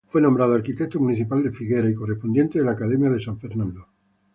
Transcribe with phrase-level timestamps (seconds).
[0.07, 3.85] Fue nombrado arquitecto municipal de Figueras y Correspondiente de la Academia de San Fernando.